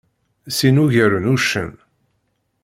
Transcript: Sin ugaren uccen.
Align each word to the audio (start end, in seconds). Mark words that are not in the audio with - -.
Sin 0.57 0.75
ugaren 0.83 1.25
uccen. 1.33 1.69